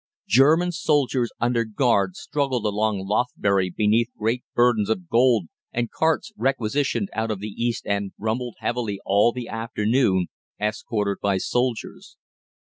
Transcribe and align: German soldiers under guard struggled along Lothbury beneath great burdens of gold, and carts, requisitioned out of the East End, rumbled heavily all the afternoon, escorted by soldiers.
German 0.27 0.71
soldiers 0.71 1.29
under 1.39 1.63
guard 1.63 2.15
struggled 2.15 2.65
along 2.65 3.05
Lothbury 3.05 3.69
beneath 3.69 4.09
great 4.17 4.43
burdens 4.55 4.89
of 4.89 5.07
gold, 5.07 5.45
and 5.71 5.91
carts, 5.91 6.31
requisitioned 6.35 7.11
out 7.13 7.29
of 7.29 7.39
the 7.39 7.49
East 7.49 7.85
End, 7.85 8.13
rumbled 8.17 8.55
heavily 8.61 8.99
all 9.05 9.31
the 9.31 9.47
afternoon, 9.47 10.25
escorted 10.59 11.19
by 11.21 11.37
soldiers. 11.37 12.17